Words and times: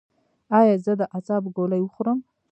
ایا 0.57 0.75
زه 0.85 0.91
د 0.99 1.01
اعصابو 1.15 1.49
ګولۍ 1.57 1.81
وخورم؟ 1.83 2.19